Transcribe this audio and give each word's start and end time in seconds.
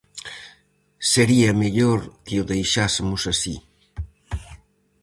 Sería 1.11 1.51
mellor 1.63 1.99
que 2.25 2.35
o 2.41 2.47
deixásemos 2.51 3.21
así. 3.33 3.55